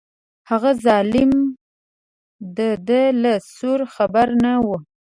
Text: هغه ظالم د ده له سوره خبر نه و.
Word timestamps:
هغه 0.49 0.71
ظالم 0.85 1.31
د 2.57 2.59
ده 2.87 3.01
له 3.23 3.33
سوره 3.55 3.85
خبر 3.95 4.27
نه 4.43 4.53
و. 4.65 4.67